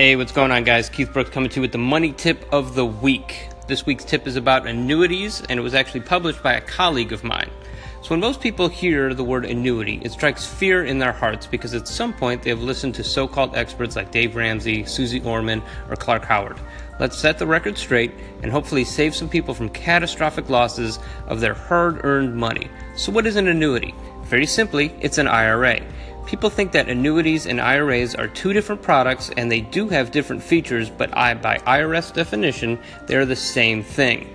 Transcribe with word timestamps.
Hey, 0.00 0.16
what's 0.16 0.32
going 0.32 0.50
on, 0.50 0.64
guys? 0.64 0.88
Keith 0.88 1.12
Brooks 1.12 1.28
coming 1.28 1.50
to 1.50 1.56
you 1.56 1.60
with 1.60 1.72
the 1.72 1.76
money 1.76 2.14
tip 2.14 2.50
of 2.54 2.74
the 2.74 2.86
week. 2.86 3.50
This 3.68 3.84
week's 3.84 4.02
tip 4.02 4.26
is 4.26 4.34
about 4.34 4.66
annuities, 4.66 5.42
and 5.50 5.60
it 5.60 5.62
was 5.62 5.74
actually 5.74 6.00
published 6.00 6.42
by 6.42 6.54
a 6.54 6.60
colleague 6.62 7.12
of 7.12 7.22
mine. 7.22 7.50
So, 8.00 8.08
when 8.08 8.20
most 8.20 8.40
people 8.40 8.66
hear 8.66 9.12
the 9.12 9.22
word 9.22 9.44
annuity, 9.44 10.00
it 10.02 10.12
strikes 10.12 10.46
fear 10.46 10.86
in 10.86 10.98
their 10.98 11.12
hearts 11.12 11.46
because 11.46 11.74
at 11.74 11.86
some 11.86 12.14
point 12.14 12.42
they 12.42 12.48
have 12.48 12.62
listened 12.62 12.94
to 12.94 13.04
so 13.04 13.28
called 13.28 13.54
experts 13.54 13.94
like 13.94 14.10
Dave 14.10 14.36
Ramsey, 14.36 14.86
Suze 14.86 15.22
Orman, 15.22 15.62
or 15.90 15.96
Clark 15.96 16.24
Howard. 16.24 16.58
Let's 16.98 17.18
set 17.18 17.38
the 17.38 17.46
record 17.46 17.76
straight 17.76 18.12
and 18.42 18.50
hopefully 18.50 18.84
save 18.84 19.14
some 19.14 19.28
people 19.28 19.52
from 19.52 19.68
catastrophic 19.68 20.48
losses 20.48 20.98
of 21.26 21.40
their 21.40 21.52
hard 21.52 22.06
earned 22.06 22.34
money. 22.34 22.70
So, 22.96 23.12
what 23.12 23.26
is 23.26 23.36
an 23.36 23.48
annuity? 23.48 23.94
Very 24.22 24.46
simply, 24.46 24.94
it's 25.00 25.18
an 25.18 25.28
IRA. 25.28 25.82
People 26.26 26.50
think 26.50 26.72
that 26.72 26.88
annuities 26.88 27.46
and 27.46 27.60
IRAs 27.60 28.14
are 28.14 28.28
two 28.28 28.52
different 28.52 28.82
products 28.82 29.30
and 29.36 29.50
they 29.50 29.60
do 29.60 29.88
have 29.88 30.10
different 30.12 30.42
features, 30.42 30.88
but 30.88 31.16
I, 31.16 31.34
by 31.34 31.58
IRS 31.58 32.12
definition, 32.14 32.78
they're 33.06 33.26
the 33.26 33.36
same 33.36 33.82
thing. 33.82 34.28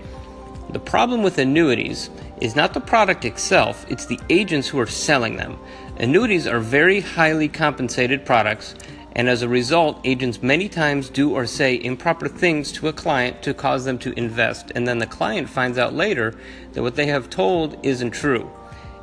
The 0.71 0.79
problem 0.79 1.23
with 1.23 1.37
annuities 1.37 2.09
is 2.41 2.55
not 2.55 2.73
the 2.73 2.81
product 2.81 3.23
itself, 3.23 3.85
it's 3.89 4.05
the 4.05 4.19
agents 4.29 4.67
who 4.67 4.79
are 4.79 4.87
selling 4.87 5.37
them. 5.37 5.57
Annuities 5.97 6.47
are 6.47 6.59
very 6.59 6.99
highly 6.99 7.47
compensated 7.47 8.25
products, 8.25 8.75
and 9.13 9.29
as 9.29 9.41
a 9.41 9.47
result, 9.47 10.01
agents 10.03 10.43
many 10.43 10.67
times 10.67 11.09
do 11.09 11.31
or 11.33 11.45
say 11.45 11.81
improper 11.81 12.27
things 12.27 12.73
to 12.73 12.89
a 12.89 12.93
client 12.93 13.41
to 13.43 13.53
cause 13.53 13.85
them 13.85 13.97
to 13.99 14.11
invest, 14.19 14.71
and 14.75 14.85
then 14.85 14.97
the 14.97 15.07
client 15.07 15.49
finds 15.49 15.77
out 15.77 15.93
later 15.93 16.35
that 16.73 16.83
what 16.83 16.95
they 16.95 17.05
have 17.05 17.29
told 17.29 17.77
isn't 17.81 18.11
true. 18.11 18.51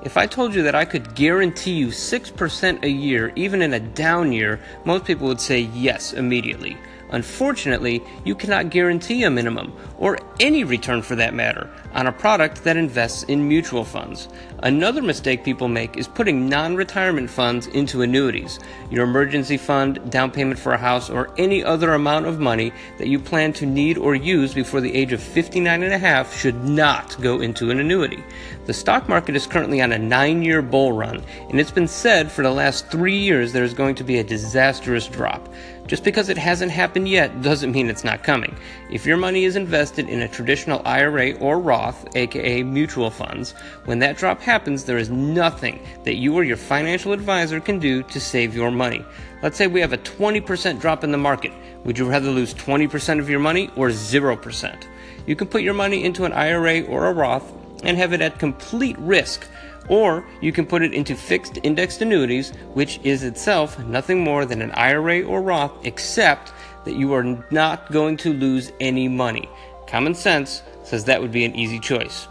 If 0.05 0.17
I 0.17 0.27
told 0.27 0.53
you 0.53 0.63
that 0.65 0.75
I 0.75 0.85
could 0.85 1.15
guarantee 1.15 1.75
you 1.75 1.89
6% 1.89 2.83
a 2.83 2.91
year, 2.91 3.33
even 3.37 3.63
in 3.63 3.73
a 3.73 3.79
down 3.79 4.33
year, 4.33 4.59
most 4.85 5.05
people 5.05 5.29
would 5.29 5.41
say 5.41 5.61
yes 5.61 6.13
immediately. 6.13 6.77
Unfortunately, 7.13 8.03
you 8.25 8.35
cannot 8.35 8.71
guarantee 8.71 9.23
a 9.23 9.31
minimum, 9.31 9.73
or 9.99 10.19
any 10.41 10.65
return 10.65 11.03
for 11.03 11.15
that 11.15 11.35
matter, 11.35 11.71
on 11.93 12.07
a 12.07 12.13
product 12.13 12.65
that 12.65 12.77
invests 12.77 13.23
in 13.25 13.47
mutual 13.47 13.85
funds. 13.85 14.29
Another 14.63 15.03
mistake 15.03 15.45
people 15.45 15.69
make 15.69 15.97
is 15.97 16.09
putting 16.09 16.49
non 16.49 16.75
retirement 16.75 17.29
funds 17.29 17.67
into 17.69 18.01
annuities. 18.01 18.59
Your 18.91 19.05
emergency 19.05 19.59
fund, 19.59 20.11
down 20.11 20.31
payment 20.31 20.59
for 20.59 20.73
a 20.73 20.79
house, 20.79 21.11
or 21.11 21.35
any 21.37 21.63
other 21.63 21.93
amount 21.93 22.27
of 22.27 22.41
money 22.41 22.73
that 22.97 23.09
you 23.09 23.19
plan 23.19 23.53
to 23.55 23.67
need 23.67 23.99
or 23.99 24.15
use 24.15 24.55
before 24.55 24.81
the 24.81 24.95
age 24.95 25.13
of 25.13 25.23
59 25.23 25.83
and 25.83 25.93
a 25.93 25.99
half 25.99 26.35
should 26.35 26.65
not 26.65 27.21
go 27.21 27.41
into 27.41 27.71
an 27.71 27.79
annuity. 27.79 28.25
The 28.65 28.73
stock 28.73 29.09
market 29.09 29.37
is 29.37 29.47
currently 29.47 29.83
on 29.83 29.93
a 29.93 29.99
nine 29.99 30.43
year 30.43 30.63
bull 30.63 30.93
run, 30.93 31.23
and 31.51 31.61
it's 31.61 31.71
been 31.71 31.89
said 31.89 32.33
for 32.33 32.43
the 32.43 32.51
last 32.51 32.91
three 32.91 33.19
years 33.19 33.53
there 33.53 33.65
is 33.65 33.75
going 33.75 33.97
to 33.97 34.05
be 34.05 34.19
a 34.19 34.25
disastrous 34.25 35.09
drop. 35.09 35.49
Just 35.89 36.05
because 36.05 36.29
it 36.29 36.39
hasn't 36.39 36.71
happened 36.71 37.09
yet 37.09 37.43
doesn't 37.43 37.73
mean 37.73 37.91
it's 37.91 38.05
not 38.05 38.23
coming. 38.23 38.57
If 38.91 39.05
your 39.05 39.17
money 39.17 39.45
is 39.45 39.57
invested 39.57 40.09
in 40.09 40.23
a 40.23 40.29
traditional 40.29 40.81
IRA 40.85 41.33
or 41.33 41.59
Roth, 41.59 42.07
aka 42.17 42.63
mutual 42.63 43.11
funds, 43.11 43.53
when 43.85 43.99
that 43.99 44.17
drop 44.17 44.41
happens, 44.41 44.85
there 44.85 44.97
is 44.97 45.11
nothing 45.11 45.85
that 46.05 46.15
you 46.15 46.35
or 46.35 46.45
your 46.45 46.57
financial 46.57 47.13
advisor 47.13 47.61
can 47.61 47.79
do 47.79 48.03
to 48.05 48.21
save 48.21 48.55
your 48.55 48.71
money. 48.71 49.05
Let's 49.43 49.57
say 49.57 49.67
we 49.67 49.81
have 49.81 49.93
a 49.93 49.99
20% 49.99 50.81
drop 50.81 51.03
in 51.03 51.11
the 51.11 51.19
market. 51.19 51.53
Would 51.85 51.99
you 51.99 52.09
rather 52.09 52.31
lose 52.31 52.55
20% 52.55 53.19
of 53.19 53.29
your 53.29 53.41
money 53.41 53.69
or 53.77 53.89
0%? 53.89 54.85
You 55.27 55.37
can 55.37 55.49
put 55.49 55.63
your 55.63 55.75
money 55.75 56.05
into 56.05 56.25
an 56.25 56.33
IRA 56.33 56.83
or 56.83 57.07
a 57.07 57.13
Roth 57.13 57.53
and 57.83 57.97
have 57.97 58.13
it 58.13 58.21
at 58.21 58.39
complete 58.39 58.97
risk 58.99 59.47
or 59.89 60.25
you 60.41 60.53
can 60.53 60.67
put 60.67 60.83
it 60.83 60.95
into 60.95 61.15
fixed 61.15 61.59
indexed 61.63 62.03
annuities, 62.03 62.51
which 62.75 63.01
is 63.03 63.23
itself 63.23 63.79
nothing 63.81 64.23
more 64.23 64.45
than 64.47 64.63
an 64.63 64.71
IRA 64.73 65.23
or 65.23 65.43
Roth, 65.43 65.73
except 65.85 66.53
that 66.85 66.97
you 66.97 67.13
are 67.13 67.45
not 67.51 67.91
going 67.93 68.17
to 68.19 68.33
lose 68.33 68.73
any 68.81 69.09
money. 69.09 69.49
Common 69.87 70.15
sense 70.15 70.63
says 70.85 71.05
that 71.05 71.21
would 71.21 71.33
be 71.33 71.45
an 71.45 71.55
easy 71.55 71.79
choice. 71.79 72.27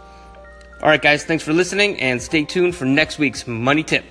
All 0.82 0.88
right, 0.88 1.00
guys, 1.00 1.24
thanks 1.24 1.44
for 1.44 1.52
listening 1.52 1.98
and 2.00 2.20
stay 2.20 2.44
tuned 2.44 2.74
for 2.74 2.84
next 2.84 3.18
week's 3.18 3.46
money 3.46 3.82
tip. 3.82 4.04